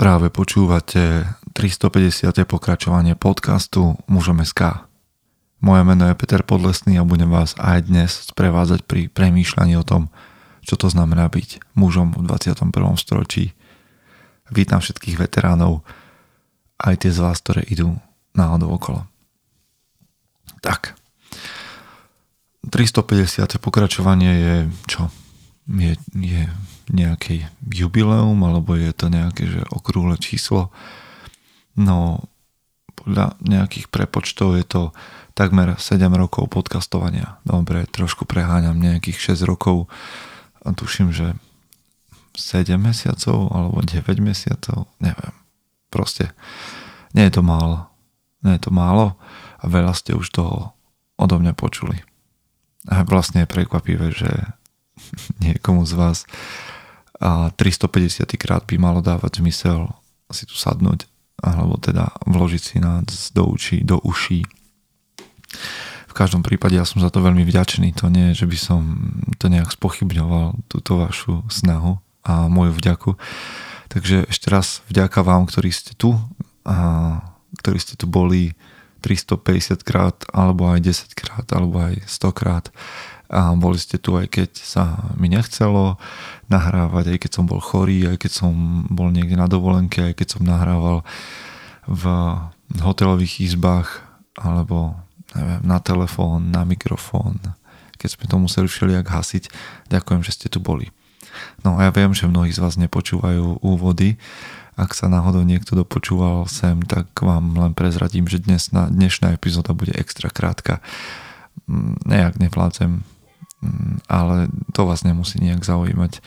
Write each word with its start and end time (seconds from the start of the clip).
Práve 0.00 0.32
počúvate 0.32 1.28
350. 1.52 2.32
pokračovanie 2.48 3.20
podcastu 3.20 4.00
Mužom. 4.08 4.40
Moje 5.60 5.82
meno 5.84 6.08
je 6.08 6.16
Peter 6.16 6.40
Podlesný 6.40 6.96
a 6.96 7.04
budem 7.04 7.28
vás 7.28 7.52
aj 7.60 7.92
dnes 7.92 8.08
sprevádzať 8.32 8.88
pri 8.88 9.12
premýšľaní 9.12 9.76
o 9.76 9.84
tom, 9.84 10.08
čo 10.64 10.80
to 10.80 10.88
znamená 10.88 11.28
byť 11.28 11.76
mužom 11.76 12.16
v 12.16 12.32
21. 12.32 12.72
storočí. 12.96 13.52
Vítam 14.48 14.80
všetkých 14.80 15.20
veteránov, 15.20 15.84
aj 16.80 17.04
tie 17.04 17.12
z 17.12 17.20
vás, 17.20 17.36
ktoré 17.44 17.68
idú 17.68 17.92
náhodou 18.32 18.72
okolo. 18.72 19.04
Tak, 20.64 20.96
350. 22.72 23.52
pokračovanie 23.60 24.32
je 24.32 24.54
čo? 24.88 25.12
Je, 25.70 25.94
je 26.18 26.42
nejaké 26.90 27.46
jubileum, 27.62 28.36
alebo 28.42 28.74
je 28.74 28.90
to 28.90 29.06
nejaké 29.06 29.46
že 29.46 29.62
okrúhle 29.70 30.18
číslo. 30.18 30.74
No, 31.78 32.26
podľa 32.98 33.38
nejakých 33.40 33.86
prepočtov 33.88 34.58
je 34.58 34.66
to 34.66 34.82
takmer 35.38 35.78
7 35.78 36.02
rokov 36.12 36.50
podcastovania. 36.50 37.38
Dobre, 37.46 37.86
trošku 37.86 38.26
preháňam 38.26 38.76
nejakých 38.76 39.38
6 39.38 39.46
rokov. 39.48 39.86
A 40.60 40.74
tuším, 40.74 41.14
že 41.14 41.38
7 42.36 42.76
mesiacov 42.76 43.48
alebo 43.54 43.80
9 43.80 44.04
mesiacov, 44.20 44.90
neviem. 45.00 45.34
Proste 45.88 46.34
nie 47.16 47.26
je 47.26 47.38
to 47.38 47.42
málo. 47.42 47.88
Nie 48.44 48.56
je 48.56 48.68
to 48.68 48.72
málo 48.72 49.20
a 49.60 49.64
veľa 49.68 49.92
ste 49.92 50.16
už 50.16 50.32
toho 50.32 50.72
odo 51.20 51.36
mňa 51.36 51.52
počuli. 51.52 52.00
A 52.88 53.04
vlastne 53.04 53.44
je 53.44 53.52
prekvapivé, 53.52 54.08
že 54.16 54.56
niekomu 55.44 55.86
z 55.86 55.92
vás 55.96 56.18
a 57.20 57.52
350 57.52 58.24
krát 58.40 58.64
by 58.64 58.80
malo 58.80 59.04
dávať 59.04 59.44
zmysel 59.44 59.92
si 60.32 60.48
tu 60.48 60.56
sadnúť 60.56 61.04
alebo 61.40 61.80
teda 61.80 62.12
vložiť 62.28 62.62
si 62.62 62.76
nás 62.80 63.32
do 63.32 63.48
uší, 63.48 63.80
do 63.84 63.96
uší. 64.00 64.44
V 66.10 66.14
každom 66.14 66.44
prípade 66.44 66.76
ja 66.76 66.84
som 66.84 67.00
za 67.00 67.08
to 67.08 67.24
veľmi 67.24 67.44
vďačný. 67.48 67.96
To 68.00 68.12
nie 68.12 68.36
že 68.36 68.44
by 68.44 68.58
som 68.60 68.82
to 69.40 69.48
nejak 69.48 69.72
spochybňoval, 69.72 70.60
túto 70.68 71.00
vašu 71.00 71.44
snahu 71.48 71.96
a 72.24 72.46
moju 72.52 72.76
vďaku. 72.76 73.16
Takže 73.88 74.28
ešte 74.28 74.46
raz 74.52 74.84
vďaka 74.92 75.24
vám, 75.24 75.48
ktorí 75.48 75.72
ste 75.72 75.96
tu 75.96 76.14
a 76.68 77.18
ktorí 77.56 77.80
ste 77.80 77.96
tu 77.96 78.04
boli 78.04 78.54
350 79.00 79.80
krát, 79.80 80.16
alebo 80.30 80.68
aj 80.68 80.84
10 80.84 81.16
krát, 81.16 81.46
alebo 81.56 81.80
aj 81.80 82.04
100 82.04 82.36
krát 82.36 82.68
a 83.30 83.54
boli 83.54 83.78
ste 83.78 83.94
tu 83.94 84.18
aj 84.18 84.26
keď 84.26 84.50
sa 84.58 85.14
mi 85.14 85.30
nechcelo 85.30 86.02
nahrávať, 86.50 87.14
aj 87.14 87.18
keď 87.22 87.30
som 87.30 87.44
bol 87.46 87.62
chorý, 87.62 88.10
aj 88.10 88.26
keď 88.26 88.32
som 88.42 88.52
bol 88.90 89.14
niekde 89.14 89.38
na 89.38 89.46
dovolenke, 89.46 90.02
aj 90.02 90.18
keď 90.18 90.28
som 90.34 90.42
nahrával 90.42 91.06
v 91.86 92.04
hotelových 92.82 93.46
izbách 93.46 94.02
alebo 94.34 94.98
neviem, 95.38 95.62
na 95.62 95.78
telefón, 95.78 96.50
na 96.50 96.66
mikrofón, 96.66 97.38
keď 98.02 98.08
sme 98.18 98.26
to 98.26 98.36
museli 98.42 98.66
všelijak 98.66 99.06
hasiť. 99.06 99.44
Ďakujem, 99.86 100.22
že 100.26 100.34
ste 100.34 100.48
tu 100.50 100.58
boli. 100.58 100.90
No 101.62 101.78
a 101.78 101.86
ja 101.86 101.90
viem, 101.94 102.10
že 102.10 102.26
mnohí 102.26 102.50
z 102.50 102.58
vás 102.58 102.74
nepočúvajú 102.74 103.62
úvody. 103.62 104.18
Ak 104.74 104.96
sa 104.96 105.06
náhodou 105.06 105.46
niekto 105.46 105.78
dopočúval 105.78 106.50
sem, 106.50 106.82
tak 106.82 107.14
vám 107.20 107.54
len 107.54 107.72
prezradím, 107.76 108.26
že 108.26 108.42
dnes 108.42 108.72
dnešná 108.72 109.36
epizóda 109.36 109.76
bude 109.76 109.94
extra 109.94 110.32
krátka. 110.32 110.82
Mm, 111.68 112.00
nejak 112.02 112.40
nevládzem 112.42 113.04
ale 114.08 114.48
to 114.72 114.88
vás 114.88 115.04
nemusí 115.04 115.36
nejak 115.40 115.64
zaujímať. 115.64 116.24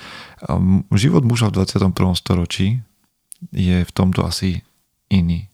Život 0.94 1.24
muža 1.26 1.50
v 1.50 1.66
21. 1.66 1.94
storočí 2.14 2.86
je 3.50 3.78
v 3.82 3.92
tomto 3.92 4.24
asi 4.24 4.62
iný, 5.10 5.50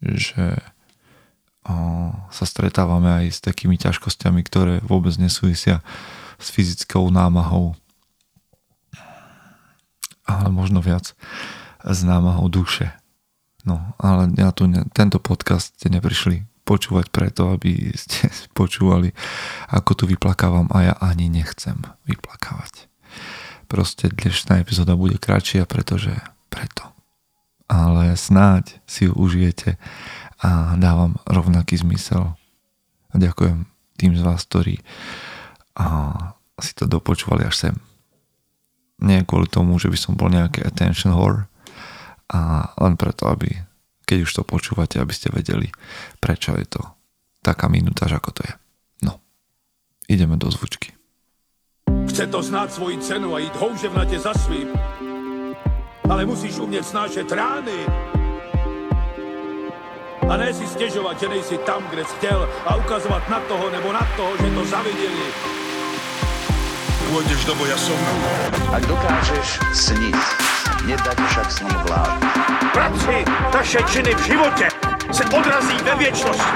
že 0.00 0.58
sa 2.30 2.44
stretávame 2.46 3.22
aj 3.22 3.26
s 3.34 3.38
takými 3.38 3.78
ťažkosťami, 3.78 4.42
ktoré 4.42 4.74
vôbec 4.82 5.14
nesúvisia 5.14 5.78
s 6.42 6.50
fyzickou 6.50 7.06
námahou, 7.14 7.78
ale 10.26 10.50
možno 10.50 10.82
viac 10.82 11.14
s 11.82 11.98
námahou 12.02 12.50
duše. 12.50 12.90
No, 13.62 13.78
ale 14.02 14.34
ja 14.34 14.50
tu 14.50 14.66
ne, 14.66 14.82
tento 14.90 15.22
podcast 15.22 15.70
ste 15.78 15.86
neprišli 15.86 16.42
počúvať 16.62 17.10
preto, 17.10 17.52
aby 17.52 17.92
ste 17.94 18.30
počúvali, 18.58 19.14
ako 19.70 19.90
tu 19.92 20.04
vyplakávam 20.08 20.70
a 20.70 20.92
ja 20.92 20.94
ani 20.98 21.28
nechcem 21.28 21.78
vyplakávať. 22.06 22.88
Proste 23.66 24.12
dnešná 24.12 24.60
epizóda 24.60 24.98
bude 24.98 25.16
kratšia, 25.16 25.64
pretože 25.64 26.12
preto. 26.52 26.84
Ale 27.72 28.12
snáď 28.20 28.76
si 28.84 29.08
ju 29.08 29.16
užijete 29.16 29.80
a 30.44 30.76
dávam 30.76 31.16
rovnaký 31.24 31.80
zmysel. 31.80 32.36
A 33.12 33.14
ďakujem 33.16 33.64
tým 33.96 34.12
z 34.12 34.22
vás, 34.24 34.44
ktorí 34.44 34.84
a 35.72 35.86
si 36.60 36.76
to 36.76 36.84
dopočúvali 36.84 37.48
až 37.48 37.68
sem. 37.68 37.74
Nie 39.00 39.24
kvôli 39.24 39.48
tomu, 39.48 39.80
že 39.80 39.88
by 39.88 39.96
som 39.96 40.20
bol 40.20 40.28
nejaký 40.28 40.60
attention 40.62 41.16
whore, 41.16 41.48
a 42.32 42.72
len 42.80 42.96
preto, 42.96 43.28
aby 43.28 43.52
keď 44.12 44.28
už 44.28 44.36
to 44.36 44.44
počúvate, 44.44 45.00
aby 45.00 45.08
ste 45.16 45.32
vedeli, 45.32 45.72
prečo 46.20 46.52
je 46.52 46.68
to 46.68 46.84
taká 47.40 47.72
minútaž, 47.72 48.20
ako 48.20 48.36
to 48.36 48.44
je. 48.44 48.52
No, 49.08 49.24
ideme 50.04 50.36
do 50.36 50.52
zvučky. 50.52 50.92
Chce 52.12 52.28
to 52.28 52.44
znáť 52.44 52.76
svoji 52.76 53.00
cenu 53.00 53.32
a 53.32 53.40
ísť 53.40 53.56
houževnate 53.56 54.20
za 54.20 54.36
svým. 54.36 54.68
Ale 56.12 56.28
musíš 56.28 56.60
umieť 56.60 56.92
snášať 56.92 57.24
rány. 57.32 57.88
A 60.28 60.32
ne 60.36 60.52
si 60.52 60.68
stiežovať, 60.68 61.16
že 61.16 61.32
nejsi 61.32 61.56
tam, 61.64 61.80
kde 61.88 62.04
si 62.04 62.12
chcel 62.20 62.44
a 62.68 62.76
ukazovať 62.84 63.32
na 63.32 63.40
toho 63.48 63.64
nebo 63.72 63.96
na 63.96 64.04
toho, 64.12 64.36
že 64.36 64.48
to 64.52 64.62
zavideli. 64.68 65.28
Pôjdeš 67.08 67.40
do 67.48 67.54
boja 67.56 67.80
som. 67.80 67.96
Ak 68.76 68.84
dokážeš 68.84 69.48
sniť, 69.72 70.51
nedať 70.86 71.18
však 71.18 71.48
sní 71.52 71.74
vlád. 71.86 72.18
Práci 72.72 73.16
taše 73.52 73.80
činy 73.86 74.14
v 74.14 74.22
živote 74.26 74.66
se 75.12 75.24
odrazí 75.24 75.76
ve 75.84 75.94
viečnosti. 75.94 76.52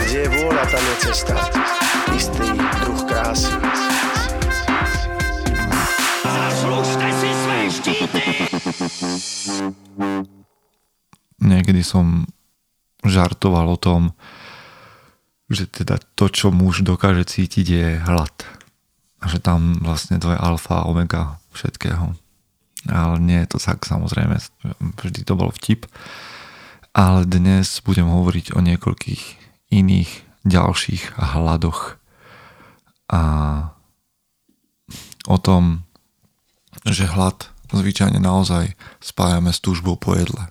Kde 0.00 0.18
je 0.26 0.28
vôľa, 0.28 0.64
tam 0.66 0.82
je 0.82 0.94
cesta. 1.06 1.34
Istý 2.10 2.48
druh 2.82 3.02
krásy. 3.06 3.54
Zaslužte 6.26 7.08
si 7.14 7.30
své 7.30 7.58
štíty! 7.70 8.24
Niekedy 11.40 11.80
som 11.86 12.28
žartoval 13.06 13.72
o 13.72 13.78
tom, 13.80 14.12
že 15.48 15.66
teda 15.66 15.96
to, 16.18 16.28
čo 16.28 16.52
muž 16.52 16.84
dokáže 16.84 17.24
cítiť, 17.24 17.66
je 17.66 17.88
hlad. 18.02 18.59
A 19.20 19.24
že 19.28 19.38
tam 19.38 19.76
vlastne 19.84 20.16
to 20.16 20.32
je 20.32 20.38
alfa 20.40 20.84
a 20.84 20.88
omega 20.88 21.40
všetkého. 21.52 22.16
Ale 22.88 23.20
nie 23.20 23.44
je 23.44 23.56
to 23.56 23.58
tak 23.60 23.84
samozrejme, 23.84 24.40
vždy 24.96 25.20
to 25.28 25.36
bol 25.36 25.52
vtip. 25.52 25.84
Ale 26.96 27.28
dnes 27.28 27.68
budem 27.84 28.08
hovoriť 28.08 28.56
o 28.56 28.64
niekoľkých 28.64 29.22
iných 29.70 30.10
ďalších 30.42 31.20
hladoch 31.20 32.00
a 33.10 33.22
o 35.28 35.36
tom, 35.38 35.84
že 36.86 37.10
hlad 37.10 37.50
zvyčajne 37.70 38.18
naozaj 38.18 38.74
spájame 38.98 39.52
s 39.52 39.62
túžbou 39.62 39.94
po 39.94 40.16
jedle. 40.16 40.50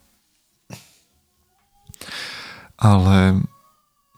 Ale 2.79 3.43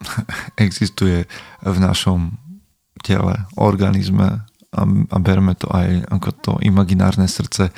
existuje 0.66 1.26
v 1.62 1.76
našom 1.78 2.38
tele, 3.02 3.44
organizme 3.58 4.46
a, 4.72 4.82
a 4.86 5.18
berme 5.20 5.52
to 5.58 5.68
aj 5.68 6.08
ako 6.08 6.30
to 6.40 6.52
imaginárne 6.64 7.28
srdce 7.28 7.74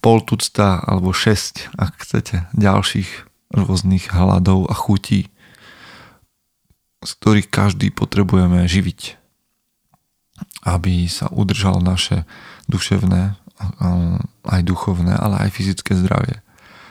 pol 0.00 0.20
tucta 0.24 0.80
alebo 0.84 1.12
šesť, 1.14 1.76
ak 1.76 1.92
chcete, 2.04 2.48
ďalších 2.56 3.08
rôznych 3.52 4.12
hladov 4.12 4.68
a 4.68 4.74
chutí, 4.74 5.28
z 7.00 7.10
ktorých 7.20 7.48
každý 7.48 7.88
potrebujeme 7.92 8.64
živiť, 8.68 9.16
aby 10.68 11.08
sa 11.08 11.28
udržalo 11.32 11.80
naše 11.80 12.28
duševné, 12.68 13.36
aj 14.44 14.60
duchovné, 14.64 15.12
ale 15.16 15.48
aj 15.48 15.50
fyzické 15.52 15.92
zdravie. 15.96 16.40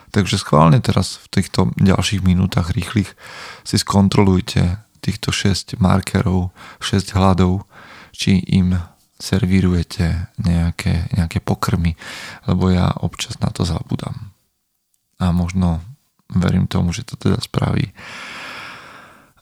Takže 0.09 0.41
schválne 0.41 0.81
teraz 0.81 1.21
v 1.21 1.27
týchto 1.37 1.69
ďalších 1.77 2.25
minútach 2.25 2.73
rýchlych 2.73 3.13
si 3.61 3.77
skontrolujte 3.77 4.81
týchto 4.99 5.31
6 5.31 5.79
markerov, 5.79 6.51
6 6.83 7.15
hladov, 7.15 7.65
či 8.11 8.43
im 8.51 8.77
servírujete 9.19 10.31
nejaké, 10.39 11.11
nejaké 11.11 11.43
pokrmy, 11.43 11.99
lebo 12.47 12.71
ja 12.71 12.91
občas 13.03 13.39
na 13.43 13.51
to 13.51 13.67
zabudám. 13.67 14.31
A 15.19 15.35
možno 15.35 15.83
verím 16.31 16.71
tomu, 16.71 16.95
že 16.95 17.03
to 17.03 17.19
teda 17.19 17.39
spraví 17.43 17.91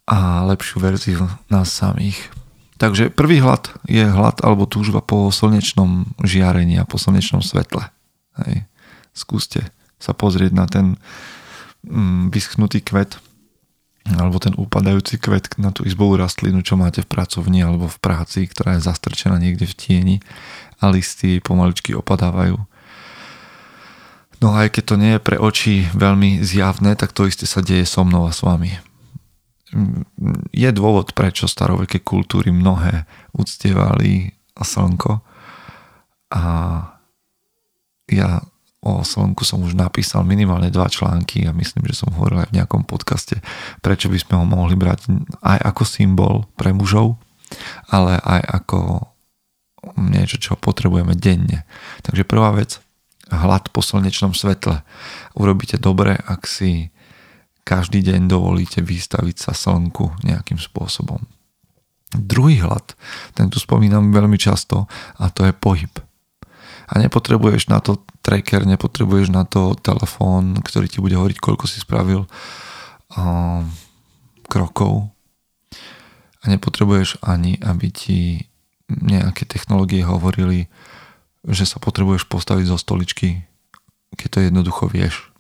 a 0.07 0.48
lepšiu 0.48 0.80
verziu 0.80 1.27
nás 1.51 1.68
samých. 1.68 2.31
Takže 2.80 3.12
prvý 3.12 3.44
hlad 3.44 3.68
je 3.89 4.07
hlad 4.07 4.39
alebo 4.42 4.63
túžba 4.63 5.04
po 5.04 5.27
slnečnom 5.27 6.15
žiarení 6.24 6.80
a 6.80 6.88
po 6.88 6.95
slnečnom 6.95 7.44
svetle. 7.44 7.92
Hej. 8.38 8.69
skúste 9.18 9.65
sa 9.98 10.13
pozrieť 10.13 10.54
na 10.54 10.69
ten 10.69 10.95
mm, 11.81 12.30
vyschnutý 12.30 12.86
kvet 12.86 13.18
alebo 14.15 14.39
ten 14.39 14.56
upadajúci 14.56 15.19
kvet 15.19 15.59
na 15.59 15.75
tú 15.75 15.83
izbovú 15.83 16.15
rastlinu, 16.15 16.63
čo 16.63 16.80
máte 16.80 17.04
v 17.04 17.12
pracovni 17.12 17.59
alebo 17.59 17.92
v 17.92 17.98
práci, 18.00 18.48
ktorá 18.48 18.80
je 18.80 18.88
zastrčená 18.88 19.36
niekde 19.36 19.68
v 19.68 19.75
tieni 19.75 20.15
a 20.80 20.88
listy 20.88 21.44
pomaličky 21.44 21.92
opadávajú. 21.92 22.56
No 24.38 24.54
aj 24.54 24.77
keď 24.77 24.83
to 24.86 24.95
nie 24.95 25.12
je 25.18 25.25
pre 25.25 25.38
oči 25.42 25.89
veľmi 25.98 26.45
zjavné, 26.45 26.94
tak 26.94 27.12
to 27.12 27.25
isté 27.25 27.50
sa 27.50 27.65
deje 27.65 27.89
so 27.89 28.06
mnou 28.06 28.30
a 28.30 28.31
s 28.31 28.45
vami. 28.45 28.77
Je 30.54 30.69
dôvod, 30.71 31.12
prečo 31.12 31.50
staroveké 31.50 32.00
kultúry 32.00 32.54
mnohé 32.54 33.04
uctievali 33.36 34.31
slnko 34.56 35.19
a 36.31 36.44
ja 38.07 38.30
o 38.86 39.02
slnku 39.02 39.42
som 39.42 39.66
už 39.66 39.74
napísal 39.74 40.22
minimálne 40.22 40.70
dva 40.70 40.86
články 40.86 41.50
a 41.50 41.56
myslím, 41.56 41.90
že 41.90 42.06
som 42.06 42.14
hovoril 42.14 42.46
aj 42.46 42.50
v 42.54 42.58
nejakom 42.62 42.86
podcaste, 42.86 43.42
prečo 43.82 44.08
by 44.08 44.18
sme 44.22 44.34
ho 44.38 44.46
mohli 44.46 44.78
brať 44.78 45.10
aj 45.42 45.60
ako 45.74 45.84
symbol 45.84 46.36
pre 46.54 46.72
mužov, 46.72 47.18
ale 47.90 48.22
aj 48.22 48.42
ako 48.64 48.80
niečo, 49.98 50.38
čo 50.38 50.54
potrebujeme 50.60 51.18
denne. 51.18 51.66
Takže 52.06 52.28
prvá 52.28 52.54
vec, 52.54 52.78
hlad 53.34 53.74
po 53.74 53.82
slnečnom 53.82 54.38
svetle. 54.38 54.86
Urobíte 55.34 55.82
dobre, 55.82 56.14
ak 56.14 56.46
si 56.46 56.94
každý 57.68 58.00
deň 58.00 58.32
dovolíte 58.32 58.80
vystaviť 58.80 59.36
sa 59.42 59.52
slnku 59.52 60.24
nejakým 60.24 60.62
spôsobom. 60.62 61.20
Druhý 62.16 62.64
hlad, 62.64 62.96
ten 63.36 63.52
tu 63.52 63.60
spomínam 63.60 64.16
veľmi 64.16 64.40
často 64.40 64.88
a 65.20 65.28
to 65.28 65.44
je 65.44 65.52
pohyb 65.52 65.92
a 66.88 66.94
nepotrebuješ 67.00 67.68
na 67.68 67.84
to 67.84 68.00
tracker, 68.28 68.68
nepotrebuješ 68.68 69.32
na 69.32 69.48
to 69.48 69.72
telefón, 69.80 70.60
ktorý 70.60 70.92
ti 70.92 71.00
bude 71.00 71.16
hovoriť, 71.16 71.40
koľko 71.40 71.64
si 71.64 71.80
spravil 71.80 72.28
uh, 72.28 73.64
krokov 74.52 75.08
a 76.44 76.52
nepotrebuješ 76.52 77.24
ani, 77.24 77.56
aby 77.64 77.88
ti 77.88 78.20
nejaké 78.92 79.48
technológie 79.48 80.04
hovorili, 80.04 80.68
že 81.48 81.64
sa 81.64 81.80
potrebuješ 81.80 82.28
postaviť 82.28 82.68
zo 82.68 82.78
stoličky, 82.80 83.48
keď 84.20 84.28
to 84.28 84.40
jednoducho 84.44 84.92
vieš. 84.92 85.32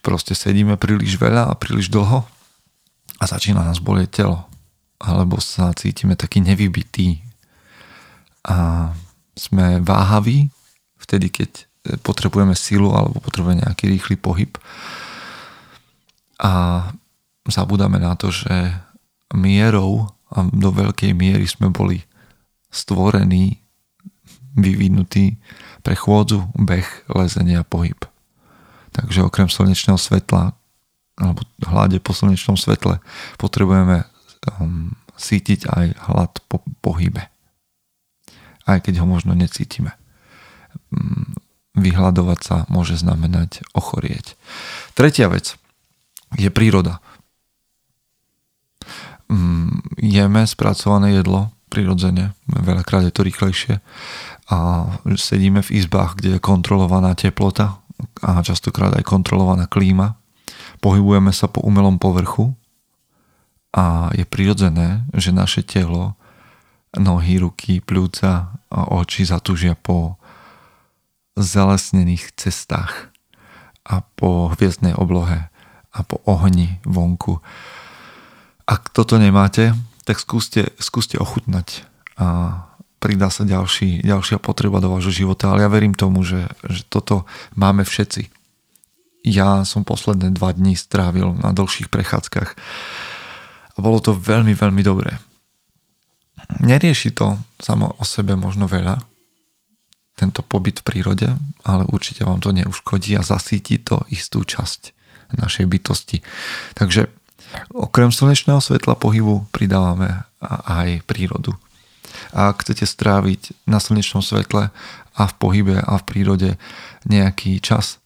Proste 0.00 0.32
sedíme 0.32 0.80
príliš 0.80 1.20
veľa 1.20 1.52
a 1.52 1.56
príliš 1.56 1.92
dlho 1.92 2.24
a 3.20 3.24
začína 3.24 3.62
nás 3.62 3.78
bolieť 3.78 4.24
telo. 4.24 4.48
Alebo 4.98 5.38
sa 5.38 5.70
cítime 5.74 6.18
taký 6.18 6.42
nevybitý. 6.42 7.22
A 8.42 8.90
sme 9.38 9.78
váhaví, 9.78 10.50
vtedy 11.02 11.28
keď 11.28 11.50
e, 11.58 11.62
potrebujeme 12.00 12.54
silu 12.54 12.94
alebo 12.94 13.18
potrebujeme 13.18 13.66
nejaký 13.66 13.90
rýchly 13.90 14.16
pohyb. 14.16 14.54
A 16.42 16.86
zabudáme 17.46 17.98
na 17.98 18.14
to, 18.14 18.30
že 18.30 18.50
mierou 19.34 20.10
a 20.32 20.46
do 20.48 20.70
veľkej 20.72 21.12
miery 21.12 21.44
sme 21.44 21.68
boli 21.68 22.02
stvorení, 22.72 23.60
vyvinutí 24.56 25.36
pre 25.84 25.96
chôdzu, 25.96 26.48
beh, 26.56 27.10
lezenie 27.12 27.60
a 27.60 27.66
pohyb. 27.66 27.98
Takže 28.92 29.24
okrem 29.24 29.48
slnečného 29.48 29.96
svetla 29.96 30.52
alebo 31.16 31.44
hľade 31.60 32.00
po 32.00 32.16
slnečnom 32.16 32.56
svetle 32.56 33.00
potrebujeme 33.36 34.08
um, 34.56 34.96
sítiť 35.16 35.68
aj 35.68 35.86
hlad 36.08 36.32
po 36.48 36.64
pohybe 36.80 37.32
aj 38.66 38.78
keď 38.86 39.02
ho 39.02 39.06
možno 39.08 39.34
necítime. 39.34 39.94
Mm, 40.92 41.36
vyhľadovať 41.72 42.40
sa 42.44 42.56
môže 42.68 43.00
znamenať 43.00 43.64
ochorieť. 43.72 44.36
Tretia 44.92 45.32
vec 45.32 45.56
je 46.36 46.52
príroda. 46.52 47.00
Mm, 49.32 49.80
jeme 49.96 50.44
spracované 50.44 51.16
jedlo 51.16 51.48
prirodzene, 51.72 52.36
veľakrát 52.44 53.08
je 53.08 53.12
to 53.16 53.24
rýchlejšie 53.24 53.74
a 54.52 54.58
sedíme 55.16 55.64
v 55.64 55.72
izbách, 55.80 56.20
kde 56.20 56.36
je 56.36 56.44
kontrolovaná 56.44 57.16
teplota 57.16 57.80
a 58.20 58.44
častokrát 58.44 58.92
aj 58.92 59.08
kontrolovaná 59.08 59.64
klíma. 59.64 60.20
Pohybujeme 60.84 61.32
sa 61.32 61.48
po 61.48 61.64
umelom 61.64 61.96
povrchu 61.96 62.52
a 63.72 64.12
je 64.12 64.28
prirodzené, 64.28 65.08
že 65.16 65.32
naše 65.32 65.64
telo 65.64 66.20
nohy, 66.92 67.40
ruky, 67.40 67.80
pľúca 67.80 68.52
a 68.68 68.80
oči 68.92 69.24
zatúžia 69.24 69.72
po 69.72 70.20
zalesnených 71.38 72.34
cestách 72.36 73.12
a 73.82 74.04
po 74.16 74.52
hviezdnej 74.54 74.94
oblohe 74.94 75.48
a 75.92 76.00
po 76.06 76.22
ohni 76.24 76.80
vonku. 76.86 77.42
Ak 78.64 78.94
toto 78.94 79.18
nemáte, 79.18 79.74
tak 80.06 80.22
skúste, 80.22 80.70
skúste 80.78 81.18
ochutnať 81.18 81.84
a 82.16 82.26
pridá 83.02 83.28
sa 83.28 83.42
ďalší, 83.42 84.06
ďalšia 84.06 84.38
potreba 84.38 84.78
do 84.78 84.92
vášho 84.92 85.10
života, 85.10 85.50
ale 85.50 85.66
ja 85.66 85.70
verím 85.72 85.92
tomu, 85.92 86.22
že, 86.22 86.46
že 86.70 86.86
toto 86.86 87.26
máme 87.58 87.82
všetci. 87.82 88.30
Ja 89.26 89.66
som 89.66 89.82
posledné 89.82 90.34
dva 90.34 90.54
dní 90.54 90.78
strávil 90.78 91.34
na 91.38 91.50
dlhších 91.54 91.90
prechádzkach 91.90 92.50
a 93.72 93.78
bolo 93.78 93.98
to 93.98 94.14
veľmi, 94.14 94.54
veľmi 94.54 94.82
dobré 94.82 95.18
Nerieši 96.60 97.14
to 97.14 97.38
samo 97.56 97.94
o 97.96 98.04
sebe 98.04 98.34
možno 98.34 98.66
veľa, 98.66 98.98
tento 100.14 100.44
pobyt 100.44 100.80
v 100.80 100.86
prírode, 100.86 101.28
ale 101.64 101.88
určite 101.88 102.22
vám 102.22 102.38
to 102.38 102.52
neuškodí 102.52 103.16
a 103.16 103.24
zasíti 103.24 103.80
to 103.80 104.04
istú 104.12 104.44
časť 104.44 104.92
našej 105.32 105.64
bytosti. 105.64 106.20
Takže 106.76 107.08
okrem 107.72 108.12
slnečného 108.12 108.60
svetla 108.60 108.96
pohybu 108.96 109.48
pridávame 109.48 110.28
aj 110.68 111.04
prírodu. 111.08 111.56
A 112.36 112.52
ak 112.52 112.64
chcete 112.64 112.84
stráviť 112.84 113.56
na 113.64 113.80
slnečnom 113.80 114.20
svetle 114.20 114.68
a 115.16 115.22
v 115.24 115.34
pohybe 115.40 115.80
a 115.80 115.96
v 115.96 116.04
prírode 116.04 116.50
nejaký 117.08 117.60
čas, 117.64 117.96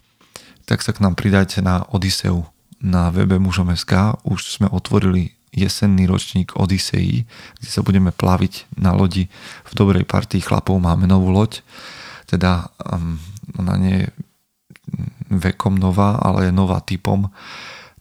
tak 0.67 0.83
sa 0.83 0.95
k 0.95 1.03
nám 1.03 1.15
pridajte 1.19 1.63
na 1.63 1.87
Odiseu 1.91 2.47
na 2.83 3.11
webe 3.11 3.39
mužom.sk. 3.39 4.21
Už 4.27 4.47
sme 4.47 4.69
otvorili 4.71 5.35
jesenný 5.55 6.05
ročník 6.05 6.53
Odisei, 6.59 7.25
kde 7.59 7.69
sa 7.71 7.81
budeme 7.81 8.13
plaviť 8.13 8.77
na 8.77 8.93
lodi 8.93 9.33
v 9.65 9.73
dobrej 9.73 10.05
partii 10.05 10.45
chlapov. 10.45 10.77
Máme 10.77 11.09
novú 11.09 11.33
loď, 11.33 11.65
teda 12.27 12.71
um, 12.83 13.19
ona 13.57 13.75
nie 13.79 13.97
je 14.05 14.09
vekom 15.31 15.75
nová, 15.79 16.19
ale 16.23 16.51
je 16.51 16.53
nová 16.55 16.79
typom. 16.83 17.31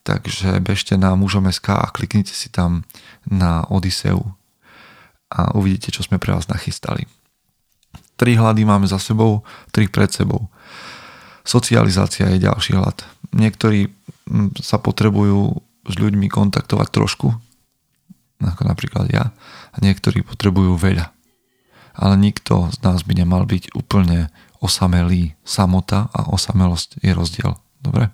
Takže 0.05 0.61
bežte 0.61 0.93
na 1.01 1.17
mužom.sk 1.17 1.73
a 1.73 1.89
kliknite 1.89 2.33
si 2.33 2.53
tam 2.53 2.85
na 3.25 3.65
Odiseu 3.73 4.21
a 5.33 5.49
uvidíte, 5.57 5.89
čo 5.89 6.05
sme 6.05 6.21
pre 6.21 6.29
vás 6.29 6.45
nachystali. 6.45 7.09
Tri 8.15 8.37
hľady 8.37 8.63
máme 8.63 8.85
za 8.85 9.01
sebou, 9.01 9.41
tri 9.73 9.89
pred 9.89 10.13
sebou. 10.13 10.47
Socializácia 11.41 12.29
je 12.31 12.45
ďalší 12.45 12.77
hlad. 12.77 13.01
Niektorí 13.33 13.89
mm, 13.89 14.61
sa 14.61 14.77
potrebujú 14.77 15.57
s 15.85 15.93
ľuďmi 15.97 16.29
kontaktovať 16.29 16.87
trošku, 16.93 17.27
ako 18.41 18.61
napríklad 18.61 19.09
ja, 19.09 19.33
a 19.73 19.77
niektorí 19.81 20.21
potrebujú 20.21 20.77
veľa. 20.77 21.14
Ale 21.95 22.19
nikto 22.19 22.69
z 22.75 22.77
nás 22.83 23.07
by 23.07 23.13
nemal 23.15 23.47
byť 23.47 23.75
úplne 23.75 24.27
osamelý. 24.59 25.35
Samota 25.47 26.11
a 26.11 26.27
osamelosť 26.31 26.99
je 26.99 27.11
rozdiel. 27.15 27.51
Dobre? 27.79 28.11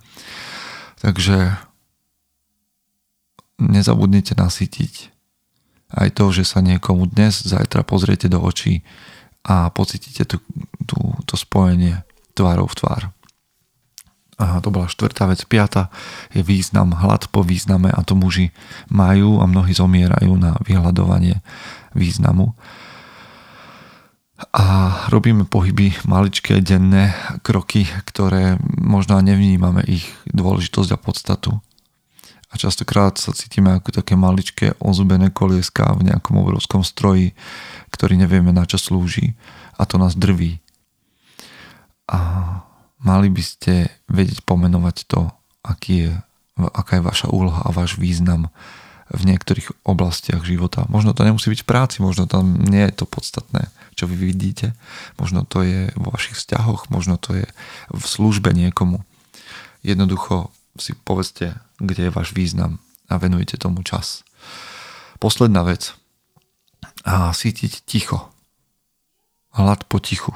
Takže 1.02 1.58
nezabudnite 3.58 4.38
nasytiť 4.38 5.12
aj 5.92 6.08
to, 6.16 6.32
že 6.32 6.48
sa 6.48 6.64
niekomu 6.64 7.04
dnes, 7.10 7.44
zajtra 7.44 7.84
pozriete 7.84 8.26
do 8.26 8.40
očí 8.40 8.80
a 9.44 9.68
pocítite 9.68 10.24
tú, 10.24 10.40
tú, 10.88 10.96
to 11.28 11.36
spojenie 11.36 12.00
tvárov 12.32 12.70
v 12.72 12.78
tvár. 12.78 13.02
A 14.40 14.58
to 14.64 14.72
bola 14.72 14.88
štvrtá 14.88 15.28
vec. 15.28 15.44
Piata 15.44 15.92
je 16.32 16.40
význam, 16.40 16.96
hlad 16.96 17.28
po 17.28 17.44
význame 17.44 17.92
a 17.92 18.00
to 18.02 18.16
muži 18.16 18.50
majú 18.88 19.38
a 19.38 19.46
mnohí 19.46 19.76
zomierajú 19.76 20.32
na 20.40 20.56
vyhľadovanie 20.64 21.44
významu. 21.92 22.56
A 24.52 24.64
robíme 25.12 25.44
pohyby, 25.44 25.92
maličké 26.08 26.64
denné 26.64 27.14
kroky, 27.46 27.86
ktoré 28.08 28.58
možno 28.80 29.20
nevnímame 29.20 29.84
ich 29.86 30.08
dôležitosť 30.32 30.90
a 30.92 30.98
podstatu. 30.98 31.50
A 32.52 32.60
častokrát 32.60 33.16
sa 33.16 33.32
cítime 33.32 33.72
ako 33.76 34.02
také 34.02 34.12
maličké 34.12 34.76
ozubené 34.76 35.32
kolieska 35.32 35.88
v 35.96 36.12
nejakom 36.12 36.36
obrovskom 36.36 36.84
stroji, 36.84 37.32
ktorý 37.88 38.20
nevieme 38.20 38.52
na 38.52 38.68
čo 38.68 38.76
slúži 38.76 39.32
a 39.80 39.88
to 39.88 39.96
nás 39.96 40.18
drví. 40.18 40.60
A 42.12 42.18
mali 43.00 43.32
by 43.32 43.42
ste 43.44 43.88
vedieť 44.10 44.44
pomenovať 44.44 44.96
to, 45.08 45.32
aký 45.64 46.08
je, 46.08 46.12
aká 46.60 47.00
je 47.00 47.08
vaša 47.08 47.28
úloha 47.32 47.64
a 47.64 47.72
váš 47.72 47.96
význam 47.96 48.52
v 49.08 49.22
niektorých 49.28 49.84
oblastiach 49.84 50.44
života. 50.44 50.84
Možno 50.92 51.16
to 51.16 51.24
nemusí 51.24 51.48
byť 51.48 51.64
v 51.64 51.68
práci, 51.68 51.96
možno 52.04 52.28
tam 52.28 52.56
nie 52.60 52.84
je 52.84 53.00
to 53.00 53.04
podstatné, 53.08 53.68
čo 53.92 54.08
vy 54.08 54.16
vidíte. 54.16 54.74
Možno 55.20 55.44
to 55.44 55.62
je 55.62 55.92
vo 55.96 56.12
vašich 56.12 56.36
vzťahoch, 56.36 56.88
možno 56.88 57.20
to 57.20 57.44
je 57.44 57.46
v 57.92 58.04
službe 58.04 58.52
niekomu. 58.52 59.04
Jednoducho 59.84 60.50
si 60.78 60.96
povedzte, 60.96 61.58
kde 61.76 62.08
je 62.08 62.14
váš 62.14 62.32
význam 62.32 62.80
a 63.10 63.20
venujete 63.20 63.60
tomu 63.60 63.84
čas. 63.84 64.24
Posledná 65.20 65.62
vec. 65.62 65.92
A 67.04 67.30
sítiť 67.34 67.84
ticho. 67.84 68.32
Hlad 69.52 69.84
po 69.84 70.00
tichu. 70.00 70.32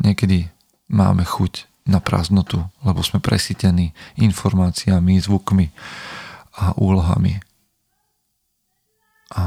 Niekedy 0.00 0.48
máme 0.88 1.26
chuť 1.26 1.68
na 1.86 2.02
prázdnotu, 2.02 2.66
lebo 2.82 3.00
sme 3.04 3.22
presítení 3.22 3.94
informáciami, 4.18 5.22
zvukmi 5.22 5.70
a 6.56 6.74
úlohami. 6.74 7.38
A 9.36 9.44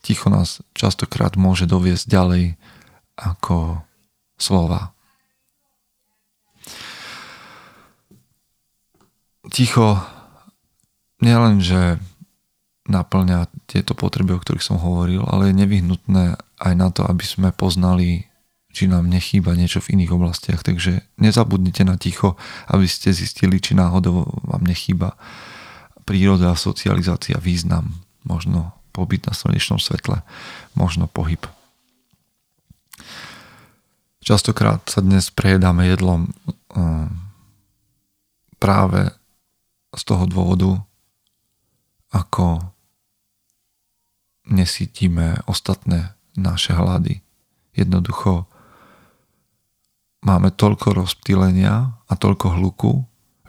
ticho 0.00 0.32
nás 0.32 0.64
častokrát 0.72 1.36
môže 1.36 1.68
doviesť 1.68 2.04
ďalej 2.08 2.44
ako 3.20 3.84
slova. 4.40 4.96
Ticho 9.50 10.00
nielen, 11.20 11.60
že 11.60 12.00
naplňa 12.88 13.46
tieto 13.70 13.94
potreby, 13.94 14.34
o 14.34 14.42
ktorých 14.42 14.64
som 14.64 14.80
hovoril, 14.80 15.22
ale 15.28 15.52
je 15.52 15.60
nevyhnutné 15.62 16.24
aj 16.58 16.74
na 16.74 16.88
to, 16.90 17.06
aby 17.06 17.22
sme 17.22 17.48
poznali, 17.54 18.26
či 18.70 18.86
nám 18.86 19.06
nechýba 19.06 19.54
niečo 19.54 19.82
v 19.82 19.98
iných 19.98 20.14
oblastiach. 20.14 20.60
Takže 20.62 21.04
nezabudnite 21.18 21.86
na 21.86 21.98
ticho, 21.98 22.34
aby 22.66 22.86
ste 22.86 23.14
zistili, 23.14 23.62
či 23.62 23.78
náhodou 23.78 24.26
vám 24.46 24.62
nechýba 24.66 25.14
príroda, 26.02 26.58
socializácia, 26.58 27.38
význam, 27.38 28.02
možno 28.26 28.79
pobyt 28.90 29.26
na 29.26 29.34
slnečnom 29.34 29.78
svetle, 29.78 30.22
možno 30.74 31.06
pohyb. 31.06 31.40
Častokrát 34.20 34.84
sa 34.84 35.00
dnes 35.00 35.32
prejedáme 35.32 35.88
jedlom 35.88 36.28
eh, 36.28 37.08
práve 38.60 39.10
z 39.96 40.02
toho 40.06 40.28
dôvodu, 40.28 40.78
ako 42.12 42.70
nesítime 44.50 45.40
ostatné 45.46 46.14
naše 46.36 46.74
hlady. 46.74 47.22
Jednoducho 47.74 48.46
máme 50.20 50.52
toľko 50.52 50.94
rozptýlenia 50.94 51.96
a 51.96 52.12
toľko 52.14 52.46
hluku, 52.60 52.92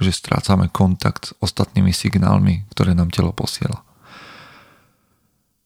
že 0.01 0.15
strácame 0.15 0.69
kontakt 0.71 1.29
s 1.29 1.31
ostatnými 1.41 1.93
signálmi, 1.93 2.65
ktoré 2.73 2.97
nám 2.97 3.13
telo 3.13 3.35
posiela. 3.35 3.85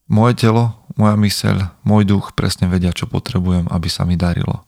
Moje 0.05 0.38
telo, 0.38 0.85
moja 0.93 1.17
myseľ, 1.17 1.81
môj 1.81 2.05
duch 2.05 2.38
presne 2.38 2.69
vedia, 2.69 2.93
čo 2.93 3.09
potrebujem, 3.09 3.65
aby 3.74 3.89
sa 3.89 4.05
mi 4.05 4.13
darilo. 4.13 4.62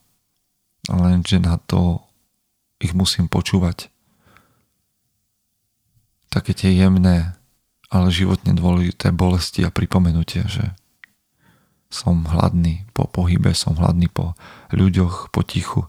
Lenže 0.90 1.38
na 1.38 1.62
to 1.62 2.02
ich 2.82 2.98
musím 2.98 3.30
počúvať. 3.30 3.94
Také 6.34 6.58
tie 6.58 6.74
jemné 6.74 7.38
ale 7.88 8.12
životne 8.12 8.52
dôležité 8.52 9.16
bolesti 9.16 9.64
a 9.64 9.72
pripomenutie, 9.72 10.44
že 10.50 10.76
som 11.88 12.28
hladný 12.28 12.84
po 12.92 13.08
pohybe, 13.08 13.56
som 13.56 13.80
hladný 13.80 14.12
po 14.12 14.36
ľuďoch, 14.76 15.32
po 15.32 15.40
tichu, 15.48 15.88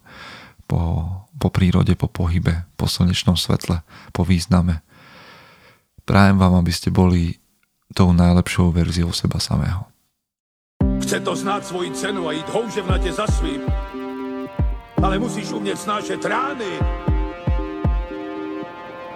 po, 0.70 0.80
po 1.34 1.48
prírode, 1.50 1.98
po 1.98 2.06
pohybe, 2.06 2.70
po 2.78 2.86
slnečnom 2.86 3.34
svetle, 3.34 3.82
po 4.14 4.22
význame. 4.22 4.78
Prajem 6.06 6.38
vám, 6.38 6.54
aby 6.62 6.70
ste 6.70 6.94
boli 6.94 7.42
tou 7.94 8.12
najlepšou 8.12 8.72
verziou 8.72 9.12
seba 9.12 9.40
samého. 9.40 9.84
Chce 11.02 11.20
to 11.20 11.36
znát 11.36 11.66
svoji 11.66 11.90
cenu 11.90 12.28
a 12.28 12.32
jít 12.32 12.48
houževnatě 12.48 13.12
za 13.12 13.26
svým. 13.26 13.60
Ale 15.02 15.18
musíš 15.18 15.52
umět 15.52 15.78
snášet 15.78 16.24
rány 16.24 16.72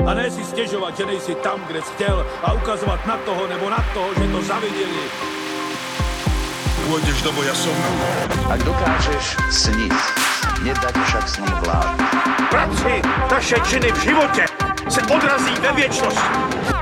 a 0.07 0.15
ne 0.15 0.31
si 0.31 0.45
stěžovat, 0.45 0.97
že 0.97 1.07
nejsi 1.07 1.35
tam, 1.35 1.61
kde 1.67 1.83
jsi 1.83 1.93
chtěl 1.93 2.27
a 2.43 2.53
ukazovat 2.53 3.07
na 3.07 3.17
toho 3.17 3.47
nebo 3.47 3.71
na 3.71 3.85
toho, 3.95 4.15
že 4.15 4.33
to 4.33 4.43
zaviděli. 4.43 5.05
Pôjdeš 6.83 7.23
do 7.23 7.31
boja 7.33 7.55
som. 7.55 7.79
Ak 8.51 8.59
dokážeš 8.67 9.39
sniť, 9.49 9.95
nedať 10.67 10.95
však 11.07 11.25
snom 11.25 11.55
vlád. 11.63 11.95
Práci 12.51 13.01
taše 13.31 13.57
činy 13.65 13.89
v 13.95 14.03
živote 14.03 14.45
se 14.91 15.01
odrazí 15.07 15.55
ve 15.63 15.73
věčnosti 15.73 16.82